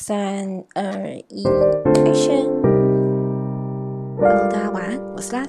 [0.00, 0.84] 三二
[1.28, 1.42] 一
[2.04, 5.48] ，Action！Hello，大家晚安，我是 Lazy。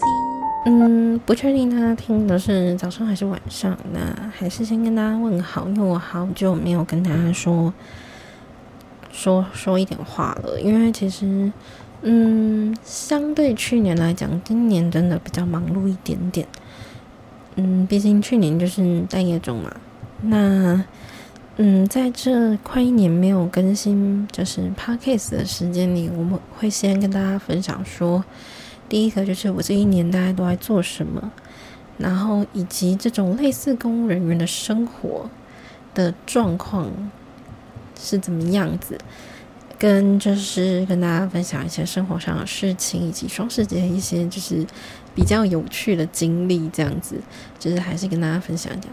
[0.65, 3.99] 嗯，不确定大家听的是早上还是晚上，那
[4.31, 7.71] 还是先跟大家问好，因为我好久没有跟大家说
[9.11, 10.59] 说说一点话了。
[10.59, 11.53] 因为其实，
[12.01, 16.47] 嗯，相对去年来讲，今年真的比较忙碌一点点。
[17.55, 19.71] 嗯，毕竟去年就是待业中嘛，
[20.23, 20.83] 那。
[21.61, 28.23] 嗯，在这快一年没有更新就是 podcast 的时间里，我们会先跟大家分享说，
[28.87, 31.29] 第一个就是我这一年大家都在做什么，
[31.97, 35.29] 然后以及这种类似公务人员的生活
[35.93, 36.89] 的状况
[37.99, 38.97] 是怎么样子，
[39.77, 44.65] 跟就是跟大家分享一些生活上的事情，以及双十节一些就是
[45.13, 47.17] 比较有趣的经历，这样子，
[47.59, 48.87] 就是还是跟大家分享一下。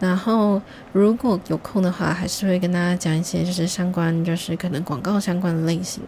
[0.00, 0.62] 然后，
[0.92, 6.00] 如果有空的话，还是会跟大家讲一些就是相关，就是可能广告相关的类型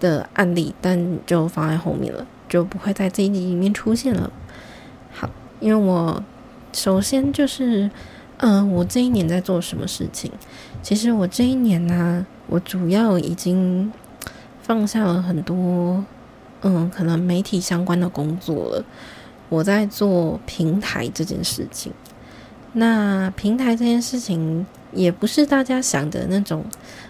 [0.00, 4.32] 的案例，但就放在后面了，就不会在这一集里面出现了。
[5.12, 5.28] 好，
[5.60, 6.24] 因为我
[6.72, 7.90] 首先就是，
[8.38, 10.32] 嗯，我这一年在做什么事情？
[10.82, 13.92] 其实我这一年呢，我主要已经
[14.62, 16.02] 放下了很多，
[16.62, 18.84] 嗯，可能媒体相关的工作了。
[19.50, 21.92] 我在做平台这件事情。
[22.72, 26.64] 那平台这件事情也不是大家想的那种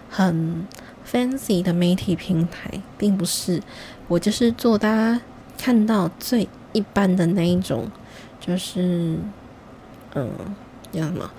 [0.09, 0.65] 很
[1.09, 3.61] fancy 的媒体平台，并不是。
[4.07, 5.21] 我就是做大家
[5.57, 7.87] 看到最一般的那一种，
[8.39, 9.17] 就是
[10.15, 10.29] 嗯，
[10.91, 11.31] 叫什么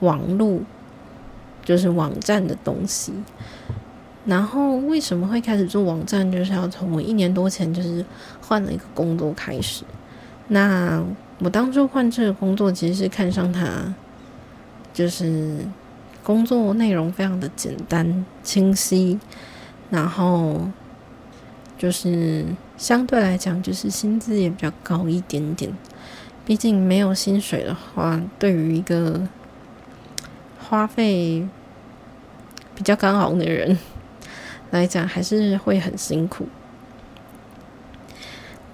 [0.00, 0.60] 网络，
[1.64, 3.12] 就是网站的东西。
[4.26, 8.04] 然后为什么会开始做网站，就是要从我一年多前就是
[8.40, 9.82] 换了一个工作开始。
[10.48, 11.02] 那
[11.42, 13.94] 我当初换这个工作，其实是看上它，
[14.92, 15.56] 就是
[16.22, 19.18] 工作内容非常的简单清晰，
[19.88, 20.68] 然后
[21.78, 22.44] 就是
[22.76, 25.72] 相对来讲，就是薪资也比较高一点点。
[26.44, 29.26] 毕竟没有薪水的话，对于一个
[30.58, 31.48] 花费
[32.74, 33.78] 比较刚好的人
[34.72, 36.46] 来讲，还是会很辛苦。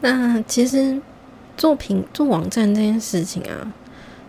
[0.01, 1.01] 那其实。
[1.57, 3.73] 做平做网站这件事情啊，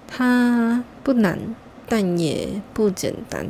[0.08, 1.38] 它不难，
[1.86, 3.46] 但也不简单。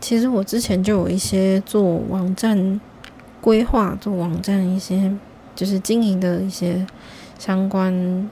[0.00, 2.80] 其实我之前就有一些做网站
[3.40, 5.12] 规划、做网站一些
[5.56, 6.86] 就是经营的一些
[7.38, 8.30] 相关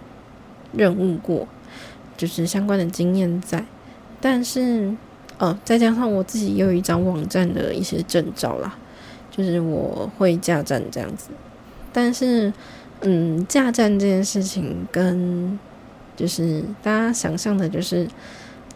[0.72, 1.48] 任务过，
[2.16, 3.64] 就是相关的经验在。
[4.20, 4.94] 但是，
[5.38, 8.78] 哦，再加上我自己有一张网站的一些证照啦，
[9.32, 11.30] 就是我会架站这样子。
[11.92, 12.52] 但是。
[13.02, 15.58] 嗯，架站这件事情跟
[16.16, 18.06] 就是大家想象的，就是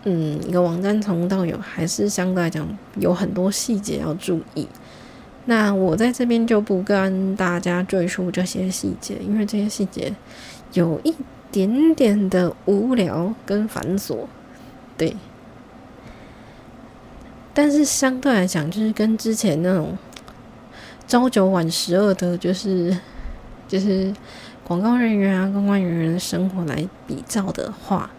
[0.04, 2.66] 嗯，一个网站从到有还是相对来讲
[2.98, 4.66] 有很多细节要注意。
[5.44, 10.14] 那我在这边就不跟大家赘述这些细节，因为这些细节
[10.72, 11.14] 有一
[11.52, 14.20] 点点的无聊跟繁琐，
[14.96, 15.14] 对。
[17.52, 19.98] 但是相对来讲，就是跟之前那种
[21.06, 22.96] 朝九晚十二的，就是。
[23.66, 24.12] 就是
[24.62, 28.10] 广告人员啊，公关人员的生活来比较的话，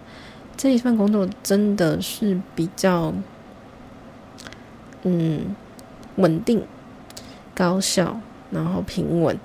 [0.58, 3.14] 这一份工作真的是比较，
[5.04, 5.56] 嗯，
[6.16, 6.64] 稳定、
[7.54, 8.20] 高效，
[8.52, 9.38] 然后平稳。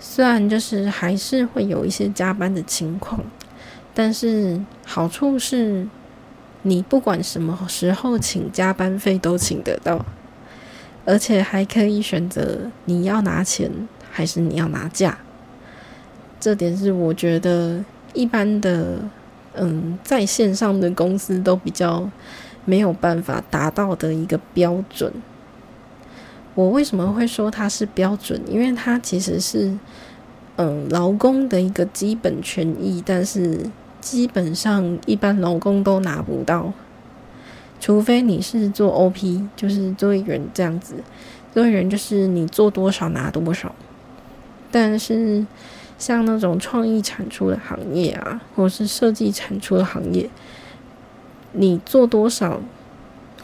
[0.00, 3.20] 虽然就是还是会有一些加班的情况，
[3.92, 5.88] 但是好处是，
[6.62, 10.04] 你不管什么时候请加班费都请得到，
[11.04, 13.70] 而且还可以选择你要拿钱
[14.10, 15.18] 还是你要拿假。
[16.40, 17.84] 这点是我觉得
[18.14, 18.98] 一般的，
[19.54, 22.08] 嗯，在线上的公司都比较
[22.64, 25.12] 没有办法达到的一个标准。
[26.54, 28.40] 我为什么会说它是标准？
[28.48, 29.76] 因为它其实是，
[30.56, 33.68] 嗯，劳工的一个基本权益，但是
[34.00, 36.72] 基本上一般劳工都拿不到，
[37.80, 40.94] 除非你是做 OP，就是作业员这样子。
[41.52, 43.74] 作业员就是你做多少拿多少，
[44.70, 45.44] 但是。
[45.98, 50.30] 像那种创意产出的行业啊，或者是设计产出的行业，
[51.52, 52.60] 你做多少，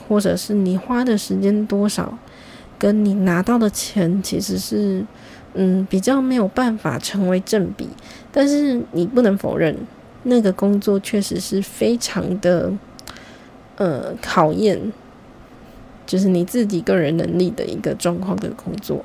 [0.09, 2.17] 或者是你花的时间多少，
[2.79, 5.05] 跟你拿到的钱其实是，
[5.55, 7.89] 嗯，比较没有办法成为正比。
[8.31, 9.77] 但是你不能否认，
[10.23, 12.73] 那个工作确实是非常的，
[13.77, 14.93] 呃，考验，
[16.06, 19.05] 就是你自己个人能力的一个状况的工作。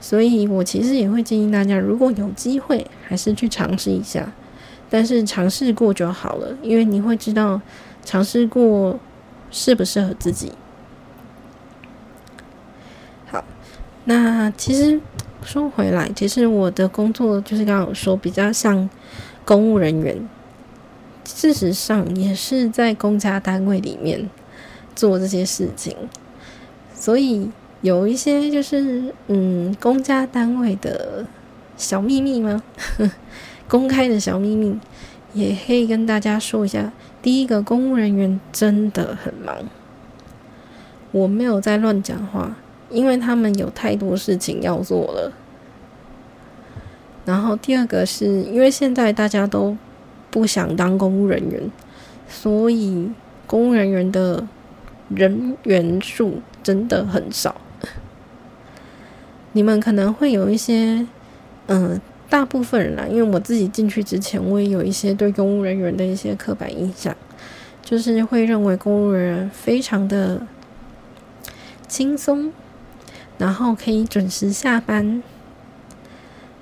[0.00, 4.32] 所以我其实也会建议大家，如果有机会，还是去尝试一下。
[4.88, 7.60] 但是尝试过就好了，因为你会知道
[8.04, 8.96] 尝试过
[9.50, 10.52] 适不适合自己。
[13.26, 13.44] 好，
[14.04, 15.00] 那其实
[15.42, 18.88] 说回来，其实我的工作就是刚刚有说比较像
[19.44, 20.28] 公务人员，
[21.24, 24.30] 事实上也是在公家单位里面
[24.94, 25.96] 做这些事情，
[26.94, 27.50] 所以
[27.82, 31.26] 有一些就是嗯，公家单位的
[31.76, 32.62] 小秘密吗？
[33.68, 34.78] 公开的小秘密，
[35.34, 36.92] 也可以跟大家说一下。
[37.20, 39.56] 第一个，公务人员真的很忙，
[41.10, 42.56] 我没有在乱讲话，
[42.88, 45.32] 因为他们有太多事情要做了。
[47.24, 49.76] 然后第二个是因为现在大家都
[50.30, 51.70] 不想当公务人员，
[52.28, 53.10] 所以
[53.48, 54.46] 公务人员的
[55.08, 57.54] 人员数真的很少。
[59.56, 61.06] 你们可能会有一些，
[61.66, 61.98] 嗯。
[62.28, 67.14] 大部分人啦，因为我自己进去之前，我也有一些对公务人员的一些刻板印象，
[67.84, 70.44] 就是会认为公务人员非常的
[71.86, 72.52] 轻松，
[73.38, 75.22] 然后可以准时下班，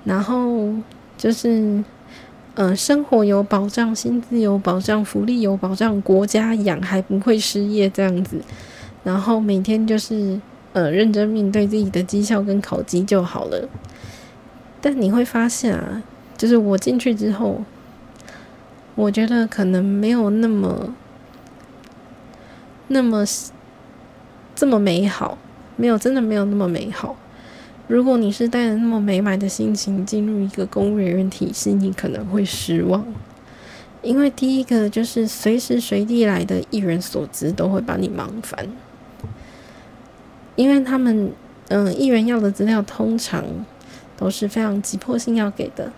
[0.03, 0.71] 然后
[1.17, 1.83] 就是
[2.53, 8.39] 呃生活有保障，薪资有保障，福利有保障，国家养还不会失业这样子，
[9.03, 10.39] 然后每天就是
[10.75, 13.67] 呃认真面对自己的绩效跟考绩就好了。
[14.81, 16.03] 但你会发现啊，
[16.37, 17.63] 就是我进去之后，
[18.93, 20.93] 我觉得可能没有那么、
[22.89, 23.25] 那么
[24.53, 25.37] 这么美好，
[25.77, 27.15] 没有真的没有那么美好。
[27.87, 33.05] 如果你是带着那么美满的心情进入一个公务人员体系，你可能会失望，
[34.01, 38.67] 因为第一个就是随时随地来的一人所知都会把你忙烦，
[40.55, 41.31] 因为他们
[41.67, 43.43] 嗯，议员要的资料通常。
[44.17, 45.91] 都是非常急迫性要给的，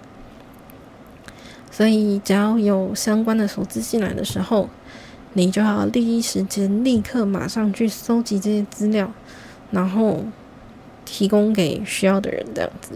[1.70, 4.68] 所以只要有相关的所资进来的时候，
[5.34, 9.14] 你就要第一时间立刻马上去搜集这些资料，
[9.70, 10.26] 然后
[11.06, 12.94] 提供给需要的人这样子。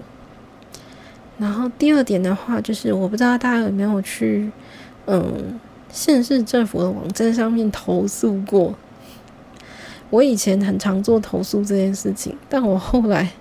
[1.38, 4.52] 然后第二点的话，就是我不知道大家有没有去
[5.06, 5.60] 嗯
[5.92, 8.74] 县市政府的网站上面投诉过。
[10.12, 13.32] 我以前很常做投诉这件事情，但我后来。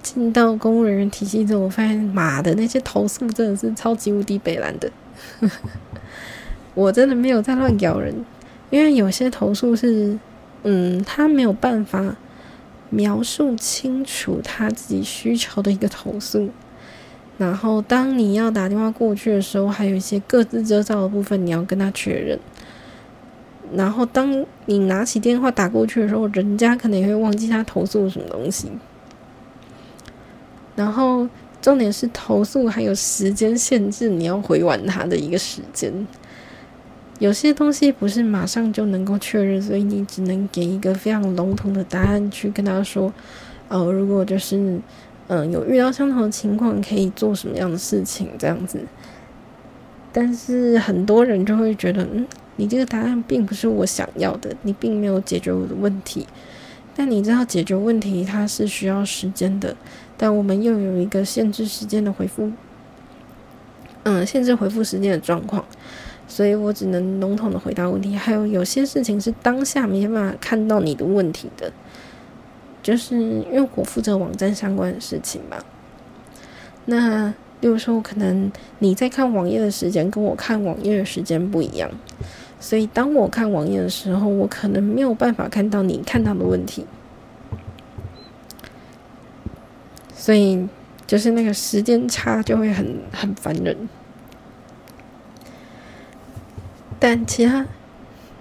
[0.00, 4.88] 进到公务人员体系之后，我发现妈的那些投诉真的是超级无敌北蓝的。
[6.72, 8.14] 我真的没有在乱咬人，
[8.70, 10.16] 因为有些投诉是，
[10.62, 12.16] 嗯，他没有办法
[12.90, 16.48] 描述清楚他自己需求的一个投诉。
[17.36, 22.38] 然后当你要打电话过去的时候，还有一些各自遮罩的部分，你要跟他确认。
[23.74, 28.70] 然后当你拿起电话打过去的时候，人家可能也会忘记他投诉什么东西。
[30.74, 31.28] 然后
[31.60, 35.92] 重点是投诉还有时间限制，你要回完他的一个时间。
[37.18, 43.12] 有些东西不是马上就能够确认，所以你只能给一个非常笼统的答案去跟他说
[43.68, 44.78] ：“哦，如果就是
[45.26, 48.78] 嗯有遇到相同的情况，可以做什么样的事情这样子。”
[50.12, 52.24] 但是很多人就会觉得，嗯，
[52.58, 56.26] 你这个答案并不是我想要的，你并没有解决我的问题。
[56.94, 59.74] 但你知道解决问题它是需要时间的。
[60.16, 62.50] 但我们又有一个限制时间的回复，
[64.02, 65.64] 嗯，限制回复时间的状况，
[66.26, 68.16] 所以我只能笼统的回答问题。
[68.16, 71.72] 还有有些事情是当下没办法看到你的问题的，
[72.82, 75.58] 就是因为我负责网站相关的事情嘛。
[76.86, 77.28] 那
[77.60, 81.88] 例如说，可能你在看网页的时间跟我看网页的时间不一样，
[82.60, 86.84] 所以当我看网页的时候，我可能没有办法看到你看到的问题。
[90.14, 90.68] 所以
[91.06, 93.88] 就是那个时间差就会很很烦人，
[96.98, 97.64] 但其他，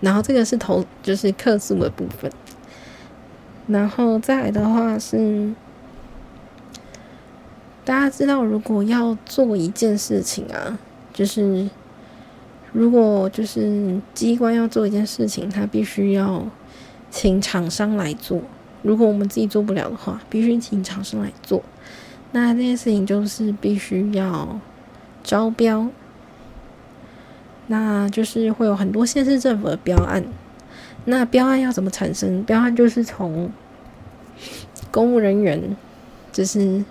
[0.01, 2.29] 然后这个是投就是客诉的部分，
[3.67, 5.53] 然后再来的话是，
[7.85, 10.77] 大家知道如果要做一件事情啊，
[11.13, 11.69] 就是
[12.77, 16.45] 如果就是机关要做一件事情，他必须要
[17.09, 18.39] 请厂商来做。
[18.83, 21.63] 如果我们自己做不了的话，必须请厂商来做。
[22.33, 24.59] 那这件事情就是必须要
[25.23, 25.87] 招标，
[27.65, 30.23] 那就是会有很多县市政府的标案。
[31.05, 32.43] 那标案要怎么产生？
[32.43, 33.49] 标案就是从
[34.91, 35.75] 公务人员，
[36.31, 36.85] 就是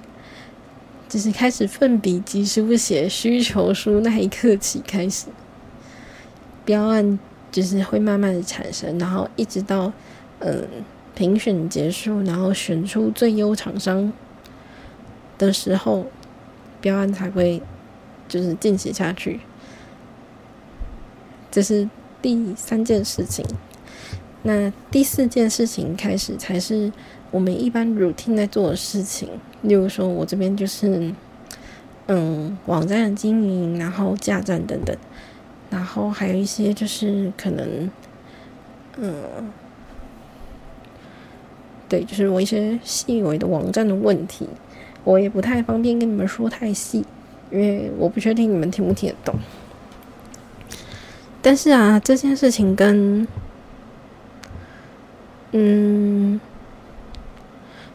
[1.09, 5.27] 就是开始奋笔疾书写需求书那一刻起开始，
[6.67, 7.19] 标案
[7.51, 9.91] 就是会慢慢的产生，然后一直到
[10.41, 10.69] 嗯。
[11.17, 14.13] 评选结束，然后选出最优厂商
[15.39, 16.05] 的时候，
[16.83, 17.63] 标案才会
[18.29, 19.41] 就是进行下去。
[21.51, 21.89] 这是
[22.21, 23.43] 第三件事情。
[24.43, 26.93] 那第四件事情开始才是
[27.31, 29.31] 我们一般 routine 在做的事情。
[29.63, 31.15] 例如说，我这边就是，
[32.09, 34.95] 嗯，网站的经营，然后架站等等，
[35.71, 37.91] 然后还有一些就是可能，
[38.99, 39.51] 嗯，
[41.89, 44.49] 对，就是我一些细微的网站的问题，
[45.05, 47.05] 我也不太方便跟你们说太细，
[47.51, 49.35] 因为我不确定你们听不听得懂。
[51.43, 53.27] 但是啊，这件事情跟，
[55.53, 56.41] 嗯，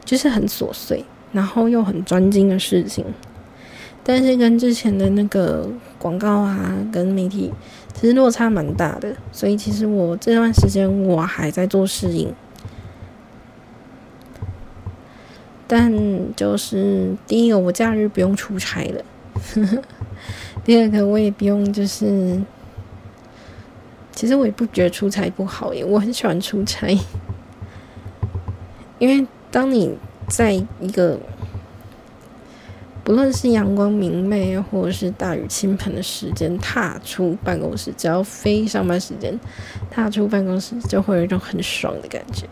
[0.06, 3.04] 就是很琐碎，然后又很专精的事情，
[4.04, 5.68] 但是跟之前的那个
[5.98, 7.54] 广告啊，跟媒体
[7.94, 12.34] 其实落差蛮大的，所以其实我这段时间我还在做适应，
[15.68, 15.94] 但
[16.36, 19.04] 就是第一个，我假日不用出差了，
[20.66, 22.42] 第二个我也不用就是。
[24.14, 26.96] 其实我也不觉得出差不好耶，我很喜欢出差，
[29.00, 31.18] 因为当你在一个
[33.04, 39.40] 不论是阳光明媚或者是大雨倾盆的时间踏出办公室，只要非上班时间
[39.90, 42.48] 踏出办公室，就会有一种很爽的感觉。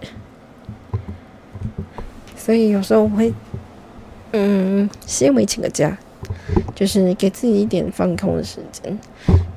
[2.36, 3.34] 所以有时候我会，
[4.32, 5.98] 嗯，先微请个假，
[6.76, 8.98] 就是给自己一点放空的时间。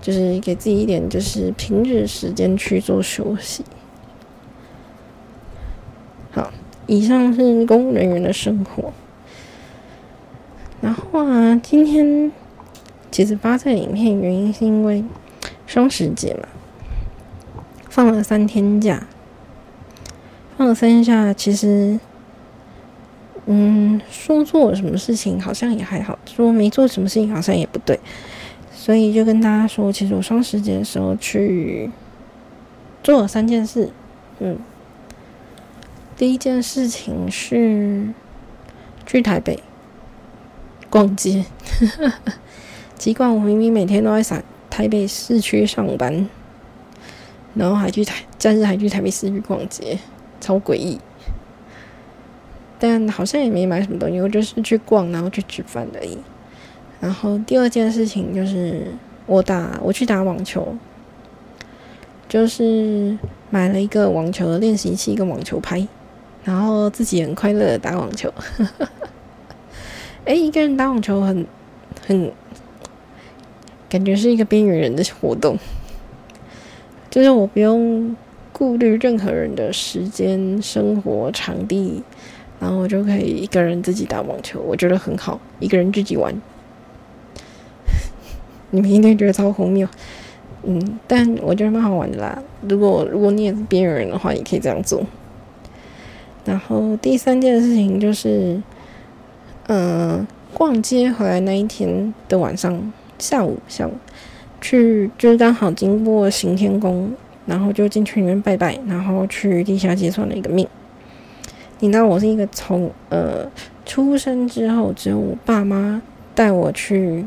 [0.02, 3.64] 就是给自己一点，就是平日时间去做休息。
[6.32, 6.52] 好，
[6.88, 8.92] 以上是公务人员的生活。
[10.82, 12.30] 然后啊，今天
[13.10, 15.02] 其实发这个影片原因是因为
[15.66, 16.48] 双十节嘛，
[17.88, 19.06] 放了三天假，
[20.58, 22.00] 放了三天假，其实，
[23.46, 28.00] 嗯，说做什么事情好像也还好，说没做什么事情好像也不对。
[28.74, 31.88] 所以就跟大家说，其实我双十节的时候去
[33.04, 33.90] 做了三件事。
[34.40, 34.58] 嗯，
[36.16, 38.08] 第一件事情是
[39.06, 39.62] 去台北
[40.92, 41.42] 逛街。
[42.98, 46.28] 奇怪，我明明每天都在台台北市区上班，
[47.54, 49.98] 然后还去台假日还去台北市区逛街，
[50.38, 51.00] 超诡异。
[52.78, 56.18] 但好像也没买什么东西，我就是去逛，然后去吃饭而已。
[57.00, 58.86] 然后第二件事情就是
[59.24, 60.76] 我打我去打网球，
[62.28, 63.16] 就是
[63.48, 65.88] 买了一个网球的练习器，一个网球拍，
[66.44, 68.30] 然后自己很快乐打网球。
[70.24, 71.46] 哎，一个人打网球很
[72.06, 72.30] 很
[73.88, 75.58] 感觉是一个边缘人的活动，
[77.10, 78.16] 就是我不用
[78.52, 82.02] 顾虑任何人的时间、生活、场地，
[82.60, 86.32] 然后我就可以一个人自己打网球，我觉得很好，一个人自己玩。
[88.70, 89.86] 你们一定觉得超荒谬，
[90.62, 92.42] 嗯，但我觉得蛮好玩的啦。
[92.68, 95.04] 如果如果你也是边缘人的话，也可以这样做。
[96.44, 98.62] 然后第三件事情就是，
[99.74, 103.92] 嗯，逛街回来那一天的晚上，下午下午
[104.60, 107.10] 去，就是刚好经过行天宫，
[107.46, 110.68] 然后就进去里面拜拜，然后去地下街算了一个命。
[111.80, 113.50] 你知道我是一个从呃
[113.86, 116.02] 出生之后，只有我爸妈
[116.34, 117.24] 带我去。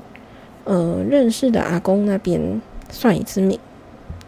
[0.65, 2.61] 呃，认识的阿公那边
[2.91, 3.59] 算一次命，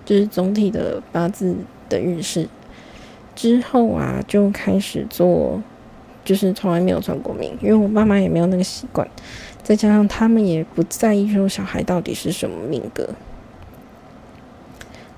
[0.05, 1.55] 就是总体的八字
[1.87, 2.47] 的运势。
[3.35, 5.61] 之后啊，就开始做，
[6.27, 9.09] 就是从来没有算过命，因为我爸妈也没有那个习惯，
[9.63, 13.07] 再加上他们也不在意说小孩到底是什么命格。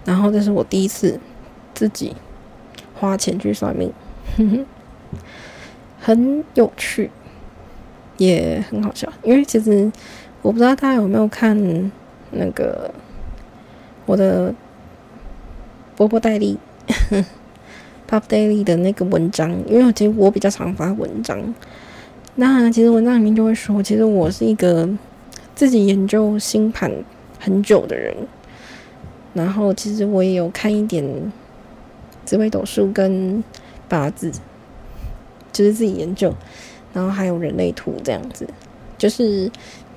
[0.05, 1.19] 然后这是我第一次
[1.73, 2.15] 自己
[2.93, 3.91] 花钱去算命，
[5.99, 7.09] 很有趣，
[8.17, 9.91] 也很好笑，因为其实。
[10.41, 11.91] 我不知道大家有没有看
[12.31, 12.89] 那个
[14.05, 14.55] 我的
[15.97, 16.57] 波波戴利
[18.09, 21.53] Pop Daily 的那个文章，因为其实我比较常发文章。
[22.35, 24.89] 那其实文章里面就会说，其实我是一个
[25.53, 26.91] 自己研究星盘
[27.37, 28.15] 很久的人。
[29.33, 31.05] 然后其实我也有看一点
[32.25, 33.43] 紫微斗数跟
[33.87, 34.31] 八字，
[35.51, 36.33] 就是自己研究。
[36.91, 38.47] 然后还有人类图这样子，
[38.97, 39.51] 就是。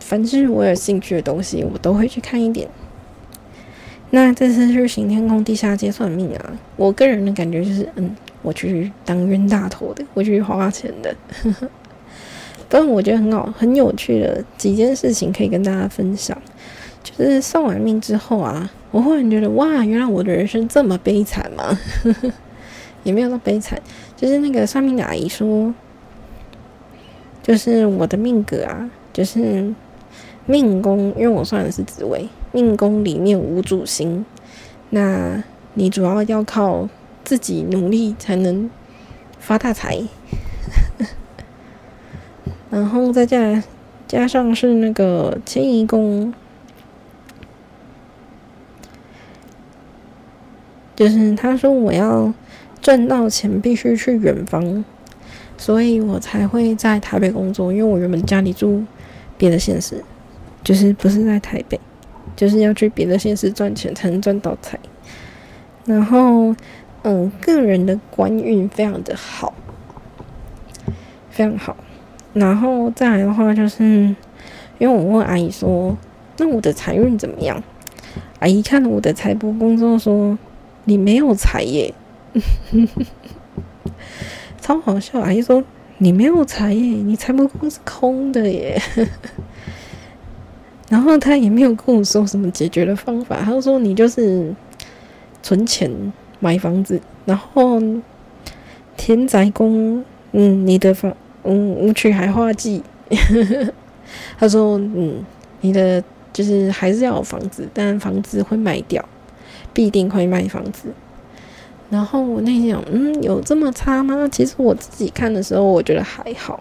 [0.04, 2.68] 反正我有兴趣的东西，我都会去看一点。
[4.14, 11.16] 那这次去行天宫地下街算命啊，我个人的感觉就是，嗯，我去当冤大头的，我去花钱的。
[12.68, 16.36] 但我觉得很好、很有趣的几件事情可以跟大家分享。
[17.02, 21.78] 就是算完命之后啊，我忽然觉得，哇，原来我的人生这么悲惨吗？
[23.04, 23.80] 也没有那么悲惨，
[24.14, 25.72] 就是那个算命的阿姨说，
[27.42, 29.72] 就是我的命格啊，就是。
[30.44, 34.24] 命宫，因为我算的是紫微，命宫里面无主星，
[34.90, 35.42] 那
[35.74, 36.88] 你主要要靠
[37.24, 38.70] 自己努力才能
[39.38, 40.02] 发大财，
[42.70, 43.62] 然后再加
[44.06, 46.34] 加上是那个迁移宫，
[50.94, 52.32] 就是他说我要
[52.80, 54.84] 赚到钱必须去远方，
[55.56, 58.84] 所以我才会在台北工作，因为我原本家里住
[59.38, 60.04] 别的县市，
[60.62, 61.80] 就是不是在台北，
[62.36, 64.78] 就是要去别的县市赚钱才能赚到财，
[65.84, 66.54] 然后。
[67.04, 69.52] 嗯，个人的官运非常的好，
[71.30, 71.76] 非常好。
[72.32, 74.14] 然后再来的话，就是因
[74.78, 75.98] 为我问阿姨说
[76.38, 77.60] ：“那我的财运怎么样？”
[78.38, 80.38] 阿姨看了我的财帛宫之后说
[80.86, 81.92] ：“你没有财耶，
[84.62, 85.64] 超好笑。”阿姨说
[85.98, 88.80] ：“你没有财耶，你财帛宫是空的耶。”
[90.92, 94.54] 然后他也没有跟我说什么解决的方法，他说：“你就是
[95.42, 95.90] 存钱。”
[96.38, 97.80] 买房子，然后
[98.96, 102.82] 田宅宫，嗯，你的房，嗯，无取还花季。
[104.36, 105.24] 他说，嗯，
[105.60, 109.08] 你的就是还是要有房子，但房子会卖掉，
[109.72, 110.88] 必定会卖房子。
[111.88, 114.28] 然后我那想，嗯，有这么差吗？
[114.32, 116.58] 其实我自己看的时候，我觉得还好。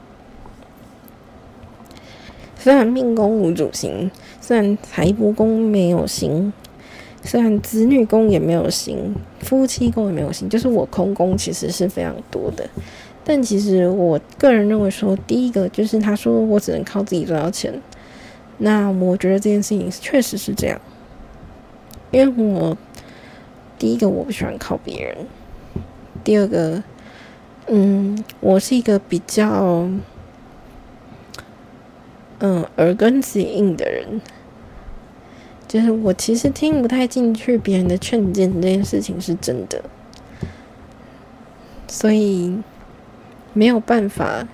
[2.62, 6.54] 虽然命宫无主星，虽然财帛宫没有星。
[7.24, 12.68] 虽然子女宫也没有行，夫妻宫也没有行，就是我空宫其实是非常多的。
[13.24, 17.80] 但其实我个人认为说，第一个就是他说我只能靠自己赚到钱，
[18.58, 20.82] 那我觉得这件事情确实是这样。
[22.10, 22.76] 因为我
[23.78, 25.18] 第一个我不喜欢靠别人，
[26.24, 26.84] 第二个，
[27.68, 29.88] 嗯，我是一个比较
[32.42, 34.22] 嗯耳根子硬的人。
[35.68, 39.82] 就是我其实听不太进去别人的劝谏，这件事情是真的，
[41.88, 42.60] 所以
[43.54, 44.46] 没有办法，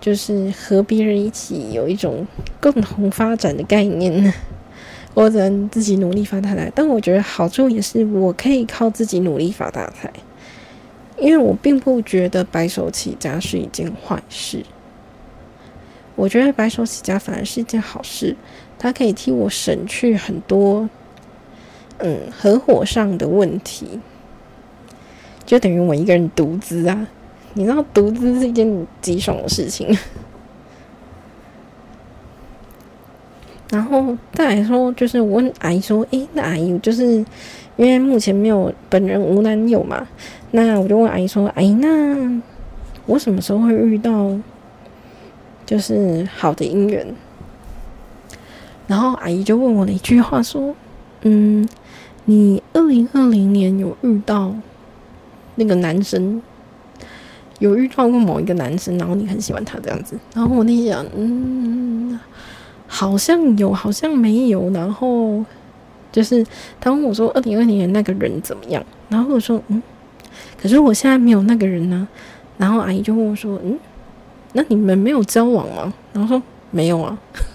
[0.00, 2.26] 就是和别人一起有一种
[2.60, 4.34] 共同发展的概念呢。
[5.14, 10.12] 我只能自己努力发大财，但我觉得好处也是我可以靠自己努力发大财，
[11.18, 14.64] 因为我并不觉得白手起家是一件坏事。
[16.18, 18.34] 我觉得白手起家反而是一件好事。
[18.76, 20.88] 他可以替我省去很多，
[21.98, 24.00] 嗯，合伙上的问题，
[25.46, 27.06] 就等于我一个人独资啊。
[27.54, 29.96] 你知道，独资是一件极爽的事情。
[33.70, 37.04] 然后再来说，就是我问阿姨说：“诶，那阿姨就是
[37.76, 40.06] 因为目前没有本人无男友嘛，
[40.52, 42.40] 那我就问阿姨说：‘阿姨，那
[43.06, 44.30] 我什么时候会遇到
[45.68, 47.14] 就是好的姻缘？’”
[48.88, 50.74] 然后阿姨就问我了一句话，说
[51.20, 51.68] ：“嗯，
[52.24, 54.54] 你二零二零年有遇到
[55.56, 56.40] 那个男生，
[57.58, 62.18] 有遇到过某一个男生，然后你很喜欢他这样子。”然后我那想，嗯，
[62.86, 64.70] 好像有，好像没有。
[64.70, 65.44] 然后
[66.10, 66.42] 就是
[66.80, 69.82] 他问我说：“二零二零年那个人怎么样？”然后我说：“嗯，
[70.58, 72.08] 可是我现在没有那个人呢。”
[72.56, 73.78] 然后阿姨就问我说：“嗯，
[74.52, 77.18] 那你们没有交往吗？”然后说：“没有啊。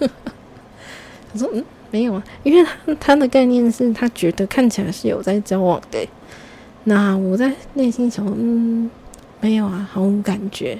[1.32, 6.06] 他说嗯，没有啊，因为他他的概念是他觉得看起来是有在交往的，
[6.84, 8.90] 那我在内心想，嗯，
[9.40, 10.78] 没有啊，毫无感觉。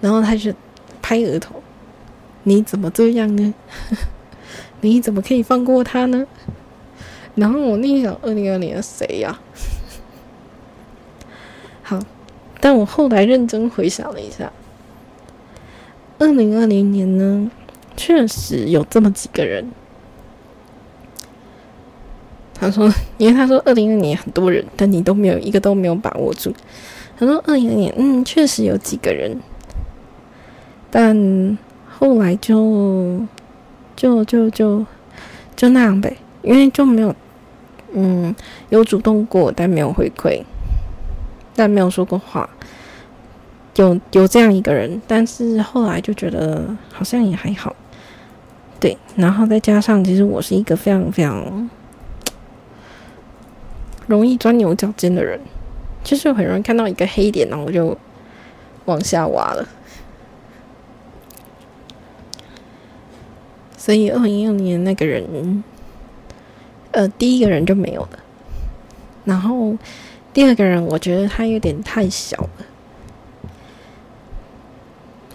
[0.00, 0.52] 然后他就
[1.02, 1.62] 拍额头，
[2.44, 3.54] 你怎么这样呢？
[4.80, 6.26] 你怎么可以放过他呢？
[7.34, 9.38] 然后我内想，二零二零谁呀？
[11.82, 11.98] 好，
[12.60, 14.52] 但我后来认真回想了一下，
[16.18, 17.50] 二零二零年呢？
[17.96, 19.72] 确实有这么几个人，
[22.54, 26.54] 他说， 因为他说二零二年很多人，但你都没有一个都没有把握住。
[27.18, 29.40] 他说二零二年，嗯，确实有几个人，
[30.90, 33.20] 但后来就
[33.96, 34.86] 就就就
[35.56, 37.12] 就那样呗，因为就没有，
[37.92, 38.32] 嗯，
[38.68, 40.40] 有主动过，但没有回馈，
[41.56, 42.48] 但没有说过话。
[43.78, 47.74] 有有这样一个人，但是后来就觉得好像也还好。
[48.80, 51.70] 对，然后再加上，其实我是一个非常非常
[54.08, 55.40] 容易钻牛角尖的人，
[56.02, 57.96] 就是很容易看到一个黑点，然后我就
[58.86, 59.66] 往下挖了。
[63.76, 65.62] 所以二零一六年那个人，
[66.90, 68.18] 呃，第一个人就没有了。
[69.24, 69.76] 然后
[70.32, 72.66] 第二个人，我觉得他有点太小了。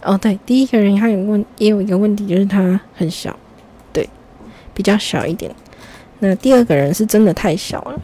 [0.04, 3.38] 哦，对，第一个人他有问，也有一个问题，就是他很小，
[3.92, 4.08] 对，
[4.74, 5.54] 比较小一点。
[6.20, 8.02] 那第二个人是真的太小了，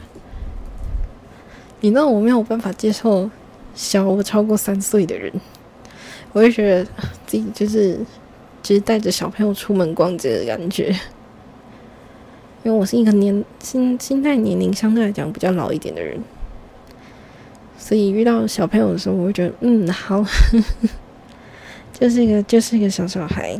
[1.81, 3.29] 你知道我没有办法接受
[3.73, 5.31] 小我超过三岁的人，
[6.33, 6.83] 我会觉得
[7.25, 7.97] 自己就是
[8.61, 10.93] 就是带着小朋友出门逛街的感觉。
[12.61, 16.19] 因为我是一个年心心态年龄相对来讲比较老一点的人，
[17.77, 20.21] 所以遇到小朋友的时候，我会觉得嗯好，
[21.99, 23.59] 就是一个就是一个小小孩，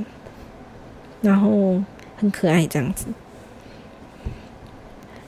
[1.21, 1.81] 然后
[2.17, 3.05] 很可爱这样子。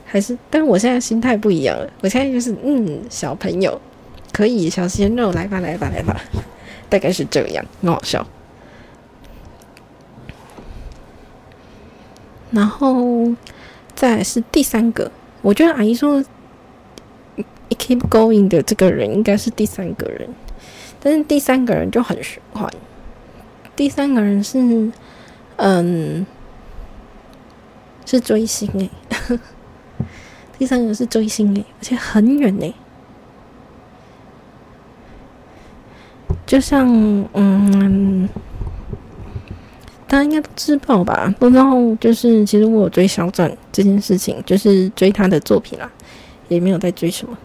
[0.05, 1.89] 还是，但我现在心态不一样了。
[2.01, 3.79] 我现在就是嗯，小朋友
[4.31, 6.19] 可以小鲜肉来吧，来吧，来吧，
[6.89, 8.25] 大概是这样，很好笑。
[12.51, 13.33] 然后
[13.95, 15.09] 再是第三个，
[15.41, 16.21] 我觉得阿姨说
[17.69, 20.27] “keep going” 的这个人应该是第三个人，
[20.99, 22.69] 但是第三个人就很玄幻。
[23.75, 24.91] 第三个人是
[25.57, 26.25] 嗯，
[28.05, 28.89] 是追星诶。
[30.57, 32.73] 第三个是追星诶，而且很远诶。
[36.45, 36.87] 就像
[37.33, 38.27] 嗯，
[40.07, 41.33] 大家应该都知道吧？
[41.39, 45.89] 不知道，就是其实我有追小转这件事情，就是追他的作品啦，
[46.49, 47.37] 也没有在追什么。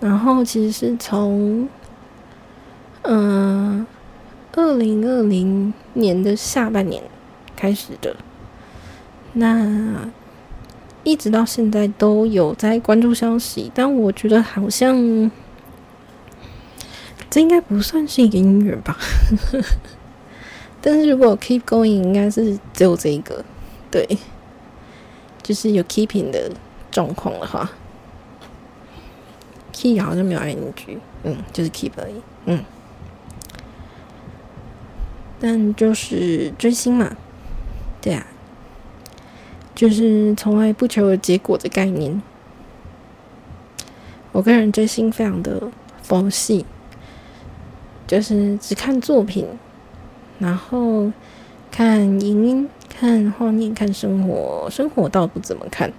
[0.00, 1.68] 然后其实是从
[3.02, 3.86] 嗯
[4.60, 7.02] 二零二零年的下半年
[7.56, 8.14] 开始的，
[9.32, 10.10] 那。
[11.02, 15.30] 一直到现在都有在关注消息，但我觉得好像
[17.30, 18.98] 这应该不算是一个音乐吧。
[20.82, 23.42] 但是如果 keep going，应该是只有这一个，
[23.90, 24.06] 对，
[25.42, 26.52] 就是有 keeping 的
[26.90, 27.70] 状况的话
[29.72, 32.62] ，keep 好像没有 ing，嗯，就是 keep 而已，嗯。
[35.40, 37.16] 但就是追星嘛，
[38.00, 38.26] 对啊。
[39.74, 42.20] 就是从来不求结果的概念。
[44.32, 45.72] 我个人追星非常的
[46.02, 46.66] 佛系，
[48.06, 49.46] 就是只看作品，
[50.38, 51.10] 然后
[51.70, 54.68] 看影音、看画面、看生活。
[54.70, 55.90] 生活倒不怎么看，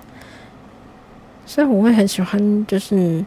[1.48, 3.26] 虽然我会很喜欢，就是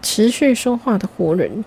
[0.00, 1.64] 持续说话的活人，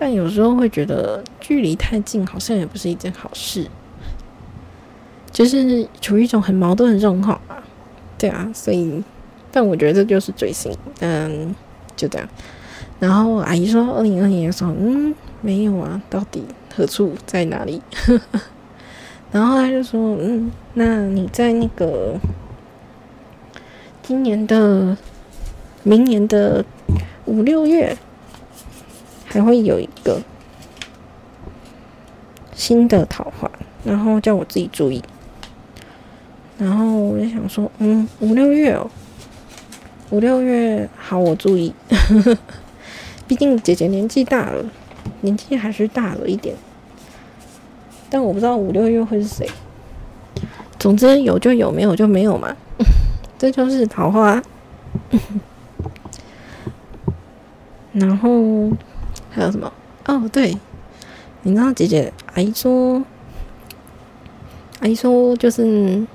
[0.00, 3.66] 但有时候会觉得距离太近，好像也不是一件好事。
[5.30, 7.62] 就是处于一种很矛盾的状况吧，
[8.18, 9.04] 对啊，所以，
[9.52, 11.54] 但我觉得这就是追星，嗯，
[11.94, 12.26] 就这样。
[12.98, 16.42] 然后阿姨说，二零二年的时候，嗯，没有啊，到底
[16.74, 17.82] 何处在哪里？
[19.30, 22.18] 然后他就说，嗯，那你在那个
[24.02, 24.96] 今年的、
[25.84, 26.64] 明年的
[27.26, 27.96] 五六月，
[29.30, 30.20] 还会有一个
[32.52, 33.50] 新的桃花，
[33.84, 35.02] 然后叫我自己注意。
[36.58, 38.90] 然后我就想说，嗯，五六月哦，
[40.10, 41.72] 五六月好，我注意。
[43.26, 44.64] 毕竟姐姐年纪大了，
[45.20, 46.56] 年纪还是大了一点。
[48.10, 49.48] 但我不知道五六月会是谁。
[50.78, 52.54] 总之有就有，没有就没有嘛。
[53.38, 54.42] 这就是桃花。
[57.92, 58.70] 然后
[59.30, 59.72] 还有什么？
[60.06, 60.56] 哦，对，
[61.42, 63.02] 你知道姐姐阿姨说，
[64.80, 66.06] 阿姨说就是。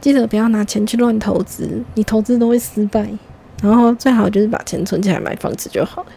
[0.00, 3.08] 记得不要拿钱去乱投资，你投资都会失败。
[3.62, 6.08] 然后最好就是把钱存起来买房子就好了。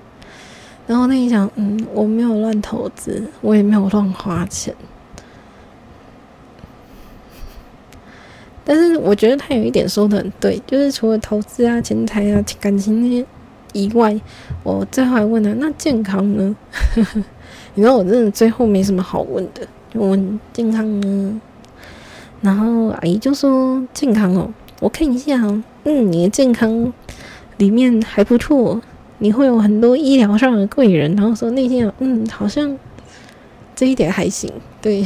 [0.87, 4.75] 然后那一想，嗯，我没有乱投资，我也没有乱花钱。
[8.63, 13.23] 但是我觉得他有一点说的很对，就是除了投资啊、钱财啊、感情那些
[13.75, 14.19] 以外，
[14.63, 16.55] 我最后还问他，那健康呢？
[17.75, 21.41] 你知道我真的最后没什么好问的，就问健康呢。
[22.41, 26.93] 然后阿姨就说：“健康哦，我看一下哦，嗯，你的健康
[27.57, 28.81] 里面还不错，
[29.17, 32.77] 你会有很多医疗上的贵人。”然后说那天，嗯，好像
[33.75, 34.49] 这一点还行。
[34.81, 35.03] 对，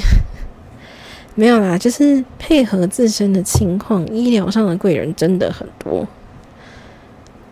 [1.34, 6.08] 没有啦，就是配合自身的情况，医疗上的贵人真的很多。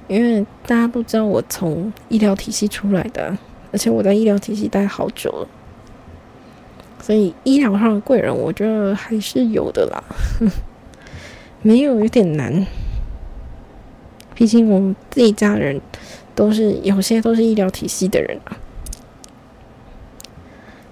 [0.07, 3.37] 因为大家都知道我从医疗体系出来的，
[3.71, 5.47] 而且我在医疗体系待好久了。
[7.01, 10.03] 所以医疗上的贵人，我觉得还是有的啦，
[11.61, 12.65] 没有有点难。
[14.33, 15.81] 毕竟我们自己家人
[16.35, 18.55] 都是有些都是医疗体系的人啊，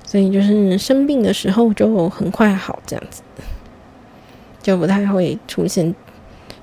[0.06, 3.22] 所以就是生病的时候就很快好，这样子
[4.62, 5.94] 就不太会出现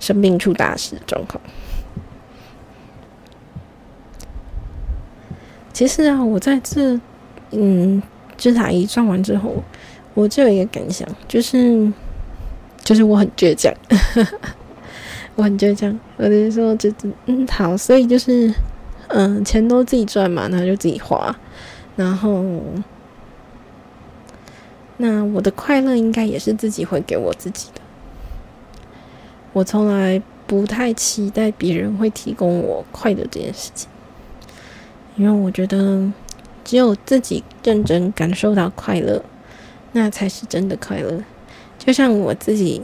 [0.00, 1.40] 生病出大事的状况。
[5.82, 7.00] 其实啊，我在这，
[7.50, 8.00] 嗯。
[8.36, 9.62] 这台一转完之后，
[10.14, 11.92] 我就有一个感想，就是，
[12.82, 13.72] 就是我很倔强。
[15.34, 16.88] 我很倔强，我就说就
[17.26, 18.52] 嗯好，所以就是
[19.08, 21.36] 嗯钱都自己赚嘛，然后就自己花，
[21.96, 22.44] 然后
[24.98, 27.80] 那我的快乐应该也是自己会给我自己的。
[29.52, 33.88] 我从来不太期待别人会提供我快乐这件事情，
[35.16, 36.10] 因为我觉得
[36.64, 39.22] 只有自己认真感受到快乐，
[39.92, 41.22] 那才是真的快乐。
[41.78, 42.82] 就像我自己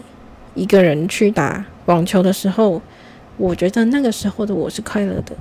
[0.55, 2.83] 一个人去打网球的时候，
[3.37, 5.37] 我觉得那个时候的我是快乐的。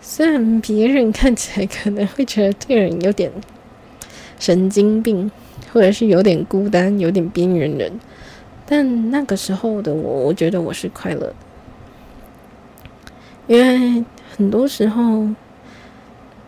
[0.00, 3.30] 虽然别人看起来可能会觉得这个人有点
[4.38, 5.30] 神经病，
[5.72, 7.92] 或者是有点孤单、有点边缘人。
[8.66, 11.34] 但那个时候的我，我觉得我是快乐的，
[13.46, 14.04] 因为
[14.36, 15.28] 很多时候，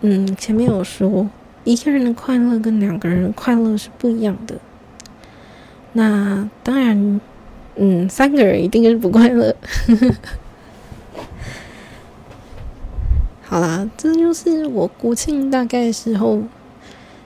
[0.02, 1.28] 嗯，前面有说，
[1.64, 4.56] 一个人的快乐跟两个人的快乐是不一样的。
[5.94, 7.20] 那当然，
[7.76, 9.56] 嗯，三个人一定是不快乐。
[13.42, 16.42] 好啦，这就是我国庆大概时候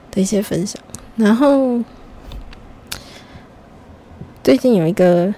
[0.09, 0.81] 的一些分享，
[1.17, 1.83] 然后。
[4.43, 5.35] 最近有一个，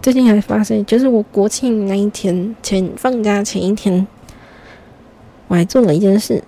[0.00, 4.06] 最近还发生，就是我国庆那一天前放假前一天，
[5.48, 6.44] 我还做了一件事，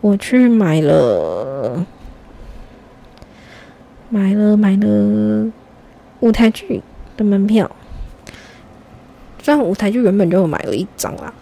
[0.00, 1.86] 我去买了
[4.08, 5.52] 买了买了
[6.20, 6.82] 舞台剧
[7.16, 7.70] 的门票。
[9.42, 11.32] 虽然舞台剧原本就有买了一张啦，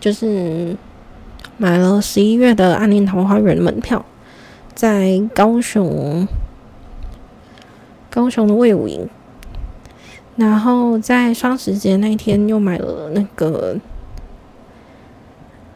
[0.00, 0.76] 就是
[1.56, 4.04] 买了十一月的《暗恋桃花源》门票。
[4.74, 6.28] 在高雄，
[8.10, 9.08] 高雄的魏武营，
[10.36, 13.76] 然后在双十节那一天又买了那个，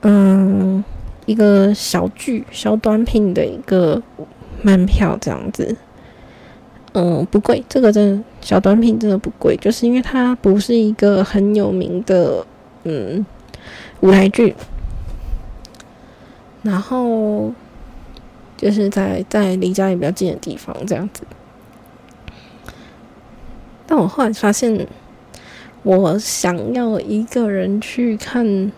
[0.03, 0.85] 嗯，
[1.27, 4.03] 一个小剧小短品的一个
[4.63, 5.77] 门票，这样子，
[6.93, 12.47] 嗯，不贵，这个真的小短品真的不贵，就是因为它不是一个很有名的
[12.85, 13.25] 嗯
[14.01, 14.55] 舞台剧，
[16.63, 17.53] 然后。
[18.57, 21.23] 就是在在离家里比较近的地方这样子，
[23.91, 24.87] 但我后来发现，
[25.83, 28.71] 我想要一个人去看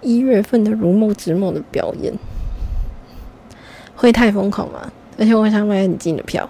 [0.00, 2.14] 一月份的《如梦之梦》的表演，
[3.96, 4.92] 会太疯狂吗？
[5.18, 6.48] 而且我想买很近的票，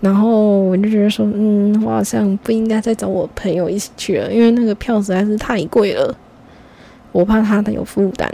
[0.00, 6.16] 然后我就觉得说，嗯，我好像不应该再找我朋友一起去了，因为那个票实在是太贵了，
[7.12, 8.32] 我怕他的有负担。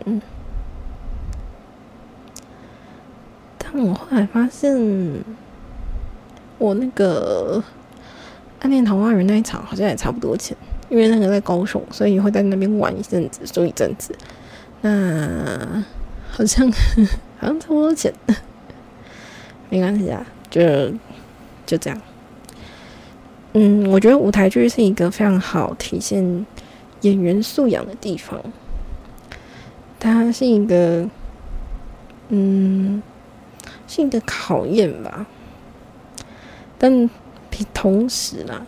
[3.58, 5.24] 但我后来发现，
[6.58, 7.60] 我那个
[8.62, 10.56] 《暗恋桃花源》那一场好像也差不多钱，
[10.88, 14.16] 因为那个在高雄，所以会在那边玩一阵子，住一阵子。
[14.80, 15.84] 那
[16.30, 16.66] 好像
[17.38, 18.12] 好像差不多钱，
[19.68, 20.90] 没关系啊，就
[21.66, 22.00] 就这样。
[23.52, 26.46] 嗯，我觉得舞台剧是一个非常好体现
[27.02, 28.40] 演员素养的地方，
[30.00, 31.08] 它是一个，
[32.30, 33.02] 嗯。
[33.86, 35.26] 性的考验吧，
[36.78, 37.10] 但
[37.74, 38.66] 同时呢，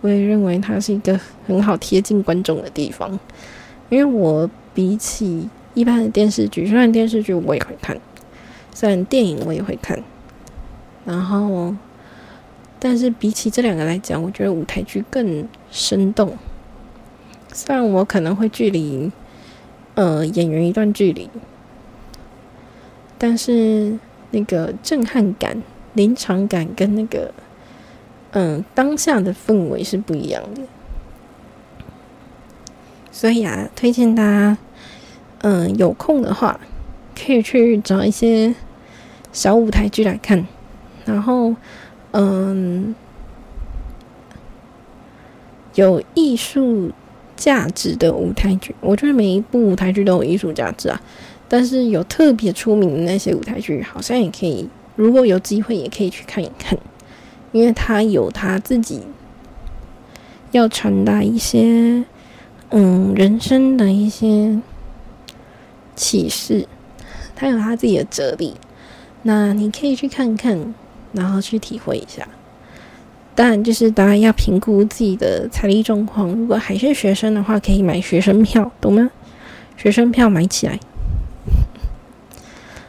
[0.00, 3.18] 我也认为它是一个很好贴近观众的地方。
[3.90, 7.98] 因为我比起一般的电视剧，虽然电视剧我也会看，
[8.72, 10.02] 虽然电影我也会看，
[11.04, 11.74] 然后，
[12.78, 16.36] 但是比起这两个来讲，我觉得舞台剧更生动。
[17.52, 19.10] 虽然我可能会距离
[19.94, 21.28] 呃演员一段距离，
[23.18, 23.98] 但是。
[24.30, 27.32] 那个震撼感、临场感跟那个
[28.36, 30.62] 嗯当下的氛围是不一样的，
[33.10, 34.58] 所以啊，推荐大家
[35.42, 36.58] 嗯有空的话
[37.16, 38.54] 可以去找一些
[39.32, 40.46] 小舞台剧来看，
[41.04, 41.54] 然后
[42.10, 42.94] 嗯
[45.76, 46.90] 有艺术
[47.36, 51.00] 价值的舞台剧，我觉得每一部舞台剧都有艺术价值啊。
[51.46, 56.76] 但是有特别出名的那些舞台剧，好像也可以，如果有机会也可以去看一看，
[57.54, 59.04] 因为他有他自己
[60.50, 62.04] 要传达一些
[62.70, 64.58] 嗯人生的一些
[65.94, 66.66] 启示，
[67.36, 68.54] 他有他自己的哲理，
[69.22, 70.74] 那你可以去看看，
[71.12, 72.26] 然后去体会一下。
[73.36, 79.08] 当然，就是大家要评估自己的财力状况，如果还是学生的话，可以买学生票，懂吗？
[79.76, 80.80] 学生票买起来。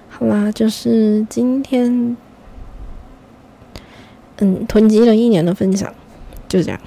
[0.10, 2.17] 好啦，就是今天，
[4.39, 5.93] 嗯，囤积了一年的分享，
[6.48, 6.80] 就这样。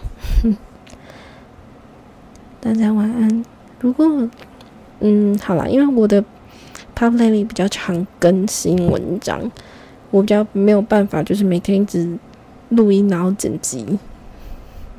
[2.61, 3.45] 大家晚安，
[3.81, 4.29] 如果
[5.01, 6.25] 嗯好啦，因为我的
[6.95, 9.51] publicly 比较常更新文章，
[10.11, 12.19] 我比较没有办法，就是每天只
[12.71, 13.99] 录音，然后剪辑。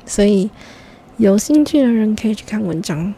[0.06, 0.50] 所以
[1.18, 3.14] 有兴趣的人可以去看文章，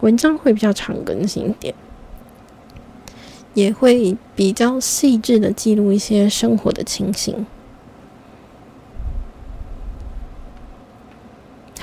[0.00, 1.74] 文章会比较常更新一点。
[3.54, 7.46] 也会比较细致的记录一些生活的情形。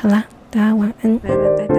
[0.04, 1.18] 好啦大家晚安。
[1.20, 1.76] 拜拜拜拜。